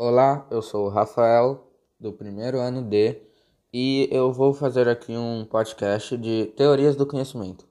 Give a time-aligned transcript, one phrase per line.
[0.00, 1.66] Olá, eu sou o Rafael,
[1.98, 3.20] do primeiro ano D,
[3.72, 7.66] e eu vou fazer aqui um podcast de teorias do conhecimento.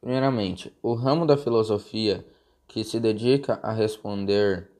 [0.00, 2.24] Primeiramente, o ramo da filosofia
[2.68, 4.70] que se dedica a responder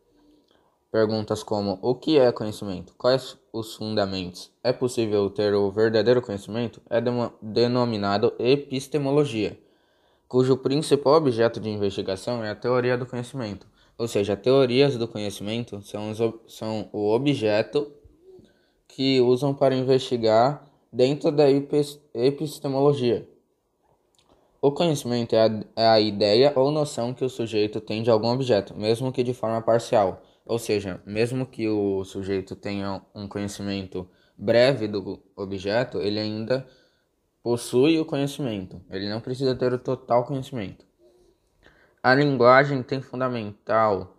[0.93, 6.81] perguntas como o que é conhecimento, quais os fundamentos, é possível ter o verdadeiro conhecimento,
[6.89, 7.01] é
[7.43, 9.59] denominado epistemologia,
[10.29, 15.81] cujo principal objeto de investigação é a teoria do conhecimento ou seja, teorias do conhecimento
[15.82, 16.18] são, os,
[16.49, 17.93] são o objeto
[18.89, 21.46] que usam para investigar dentro da
[22.15, 23.29] epistemologia.
[24.61, 28.29] O conhecimento é a, é a ideia ou noção que o sujeito tem de algum
[28.29, 30.23] objeto, mesmo que de forma parcial.
[30.46, 36.67] Ou seja, mesmo que o sujeito tenha um conhecimento breve do objeto, ele ainda
[37.42, 38.81] possui o conhecimento.
[38.91, 40.84] Ele não precisa ter o total conhecimento.
[42.05, 44.14] A linguagem tem fundamental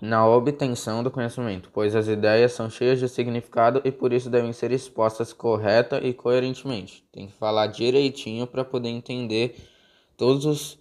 [0.00, 4.52] na obtenção do conhecimento, pois as ideias são cheias de significado e por isso devem
[4.52, 7.04] ser expostas correta e coerentemente.
[7.10, 9.56] Tem que falar direitinho para poder entender
[10.16, 10.78] todos os,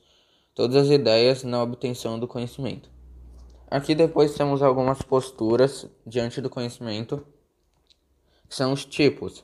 [0.53, 2.91] todas as ideias na obtenção do conhecimento.
[3.67, 7.25] Aqui depois temos algumas posturas diante do conhecimento,
[8.47, 9.43] que são os tipos.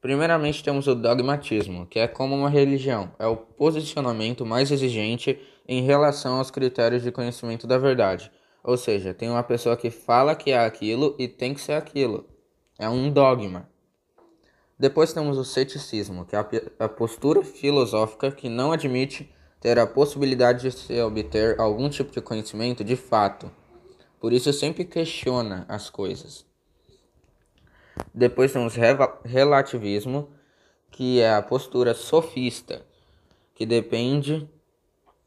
[0.00, 5.82] Primeiramente temos o dogmatismo, que é como uma religião, é o posicionamento mais exigente em
[5.82, 8.30] relação aos critérios de conhecimento da verdade.
[8.62, 12.26] Ou seja, tem uma pessoa que fala que é aquilo e tem que ser aquilo.
[12.78, 13.68] É um dogma.
[14.78, 16.44] Depois temos o ceticismo, que é
[16.78, 22.20] a postura filosófica que não admite ter a possibilidade de se obter algum tipo de
[22.20, 23.50] conhecimento de fato.
[24.18, 26.44] Por isso sempre questiona as coisas.
[28.12, 28.74] Depois temos
[29.24, 30.30] relativismo,
[30.90, 32.84] que é a postura sofista,
[33.54, 34.48] que depende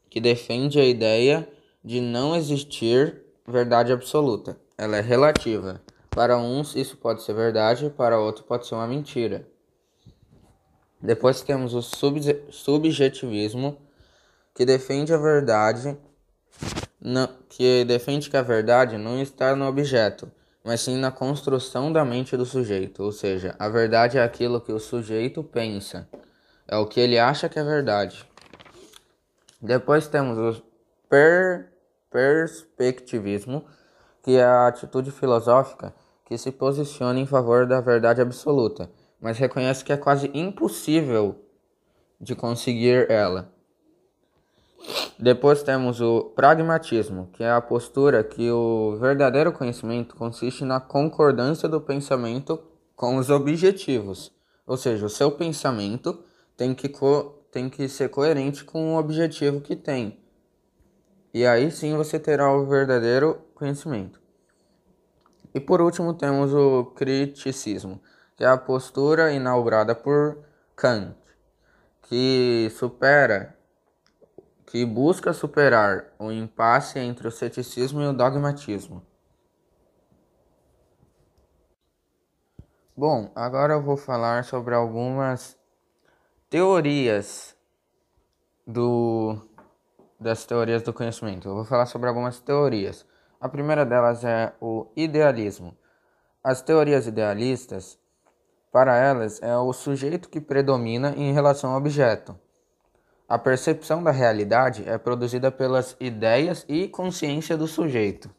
[0.08, 1.48] que defende a ideia
[1.84, 4.58] de não existir verdade absoluta.
[4.76, 5.80] Ela é relativa.
[6.10, 9.46] Para uns isso pode ser verdade, para outros pode ser uma mentira.
[11.00, 11.82] Depois temos o
[12.50, 13.78] subjetivismo,
[14.54, 15.96] que defende a verdade,
[17.50, 20.32] que defende que a verdade não está no objeto,
[20.64, 23.02] mas sim na construção da mente do sujeito.
[23.02, 26.08] Ou seja, a verdade é aquilo que o sujeito pensa,
[26.66, 28.26] é o que ele acha que é verdade.
[29.60, 30.62] Depois temos o
[31.08, 31.72] per
[32.10, 33.64] perspectivismo,
[34.22, 35.94] que é a atitude filosófica
[36.24, 38.90] que se posiciona em favor da verdade absoluta,
[39.20, 41.36] mas reconhece que é quase impossível
[42.20, 43.52] de conseguir ela.
[45.18, 51.68] Depois temos o pragmatismo, que é a postura que o verdadeiro conhecimento consiste na concordância
[51.68, 52.62] do pensamento
[52.94, 54.32] com os objetivos.
[54.66, 56.22] Ou seja, o seu pensamento
[56.56, 60.20] tem que co tem que ser coerente com o objetivo que tem.
[61.32, 64.20] E aí sim você terá o verdadeiro conhecimento.
[65.54, 68.00] E por último temos o criticismo,
[68.36, 70.38] que é a postura inaugurada por
[70.74, 71.16] Kant,
[72.02, 73.56] que supera,
[74.66, 79.02] que busca superar o impasse entre o ceticismo e o dogmatismo.
[82.96, 85.58] Bom, agora eu vou falar sobre algumas
[86.48, 87.56] teorias
[88.66, 89.36] do
[90.18, 91.48] das teorias do conhecimento.
[91.48, 93.04] Eu vou falar sobre algumas teorias.
[93.40, 95.76] A primeira delas é o idealismo.
[96.42, 97.98] As teorias idealistas,
[98.72, 102.38] para elas, é o sujeito que predomina em relação ao objeto.
[103.28, 108.30] A percepção da realidade é produzida pelas ideias e consciência do sujeito.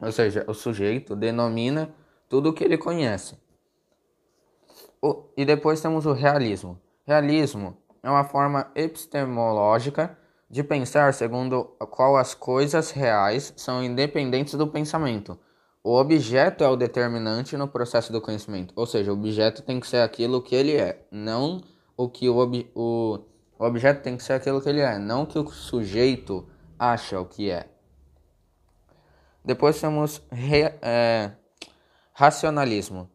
[0.00, 1.92] Ou seja, o sujeito denomina
[2.28, 3.36] tudo o que ele conhece.
[5.36, 6.80] E depois temos o realismo.
[7.12, 10.16] Realismo é uma forma epistemológica
[10.48, 15.38] de pensar segundo a qual as coisas reais são independentes do pensamento.
[15.84, 19.86] O objeto é o determinante no processo do conhecimento, ou seja, o objeto tem que
[19.86, 21.60] ser aquilo que ele é, não
[21.98, 23.18] o que o, ob o,
[23.58, 26.48] o objeto tem que ser aquilo que ele é, não o que o sujeito
[26.78, 27.68] acha o que é.
[29.44, 30.22] Depois temos
[30.80, 31.32] é,
[32.14, 33.10] racionalismo.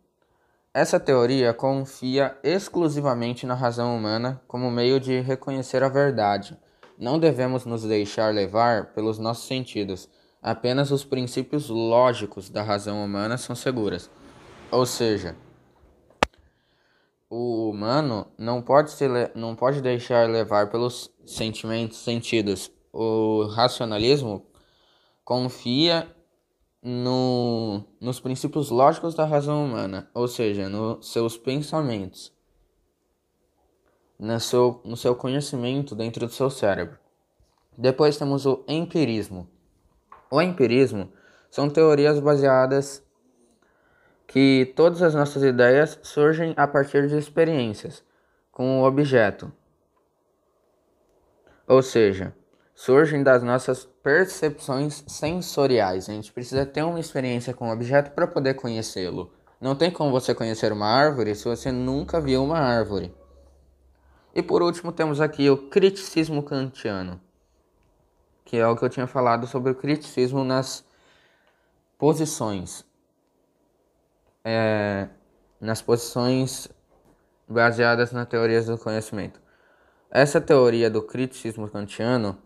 [0.78, 6.56] Essa teoria confia exclusivamente na razão humana como meio de reconhecer a verdade.
[7.00, 10.08] Não devemos nos deixar levar pelos nossos sentidos.
[10.40, 14.08] Apenas os princípios lógicos da razão humana são seguras.
[14.70, 15.36] Ou seja,
[17.28, 22.72] o humano não pode, se não pode deixar levar pelos sentimentos sentidos.
[22.94, 24.46] O racionalismo
[25.26, 26.08] confia
[26.82, 32.34] no, nos princípios lógicos da razão humana, ou seja, nos seus pensamentos,
[34.20, 36.98] no seu, no seu conhecimento dentro do seu cérebro.
[37.78, 39.48] Depois temos o empirismo.
[40.32, 41.12] O empirismo
[41.50, 43.02] São teorias baseadas
[44.28, 48.04] que todas as nossas ideias surgem a partir de experiências
[48.52, 49.52] com o objeto.
[51.66, 52.36] Ou seja,
[52.78, 56.08] surgem das nossas percepções sensoriais.
[56.08, 59.34] A gente precisa ter uma experiência com o objeto para poder conhecê-lo.
[59.60, 63.12] Não tem como você conhecer uma árvore se você nunca viu uma árvore.
[64.34, 67.20] E por último, temos aqui o criticismo kantiano,
[68.46, 70.86] que é o que eu tinha falado sobre o criticismo nas
[71.98, 72.86] posições.
[74.46, 75.10] É,
[75.60, 76.70] nas posições
[77.48, 79.42] baseadas nas teorias do conhecimento.
[80.12, 82.38] Essa teoria do criticismo kantiano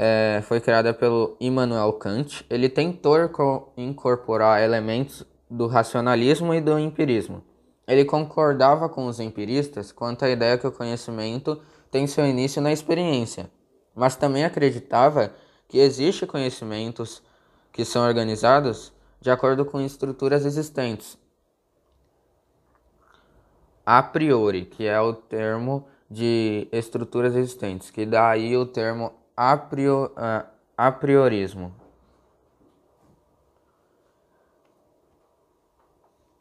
[0.00, 2.46] é, foi criada pelo Immanuel Kant.
[2.48, 7.42] Ele tentou incorporar elementos do racionalismo e do empirismo.
[7.84, 11.60] Ele concordava com os empiristas quanto à ideia que o conhecimento
[11.90, 13.50] tem seu início na experiência,
[13.92, 15.32] mas também acreditava
[15.66, 17.20] que existe conhecimentos
[17.72, 21.18] que são organizados de acordo com estruturas existentes.
[23.84, 30.10] A priori, que é o termo de estruturas existentes, que daí o termo a, prior,
[30.76, 31.72] a priorismo.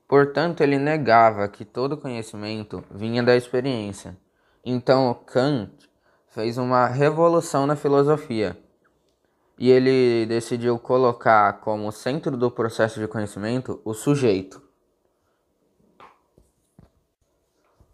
[0.07, 4.17] Portanto, ele negava que todo conhecimento vinha da experiência.
[4.65, 5.87] Então, Kant
[6.29, 8.57] fez uma revolução na filosofia
[9.59, 14.59] e ele decidiu colocar como centro do processo de conhecimento o sujeito.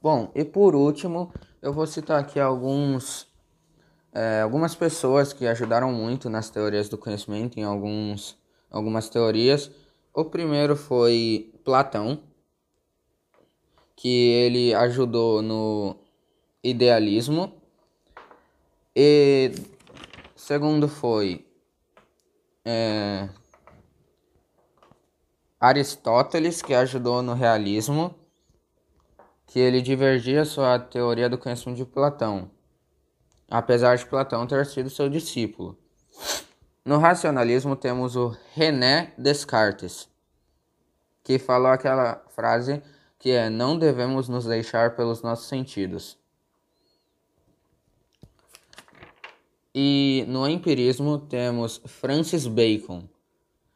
[0.02, 3.33] Bom, e por último, eu vou citar aqui alguns
[4.14, 8.38] é, algumas pessoas que ajudaram muito nas teorias do conhecimento, em alguns,
[8.70, 9.72] algumas teorias.
[10.14, 12.22] O primeiro foi Platão,
[13.96, 15.96] que ele ajudou no
[16.64, 17.60] idealismo.
[18.96, 19.52] E
[20.36, 21.48] segundo foi
[22.64, 23.28] é,
[25.60, 28.14] Aristóteles, que ajudou no realismo,
[29.48, 32.52] que ele divergia sua teoria do conhecimento de Platão
[33.54, 35.78] apesar de Platão ter sido seu discípulo.
[36.84, 40.10] No racionalismo temos o René Descartes,
[41.24, 42.82] que falou aquela frase
[43.20, 46.18] que é não devemos nos deixar pelos nossos sentidos.
[49.74, 53.08] E no empirismo temos Francis Bacon,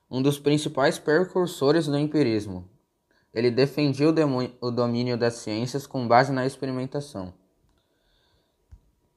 [0.09, 2.67] um dos principais precursores do empirismo.
[3.31, 7.31] Ele defendia o domínio das ciências com base na experimentação.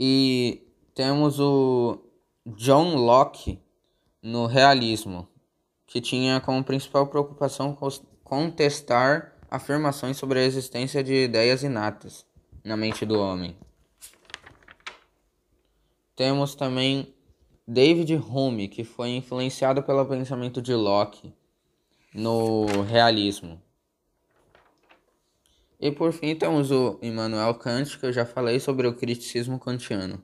[0.02, 1.98] E temos o
[2.56, 3.60] John Locke
[4.22, 5.28] no realismo,
[5.86, 7.76] que tinha como principal preocupação
[8.24, 12.24] contestar afirmações sobre a existência de ideias inatas
[12.64, 13.54] na mente do homem.
[16.16, 17.14] Temos também
[17.68, 21.30] David Hume, que foi influenciado pelo pensamento de Locke
[22.14, 23.60] no realismo.
[25.80, 30.22] E por fim temos o Immanuel Kant, que eu já falei sobre o criticismo kantiano.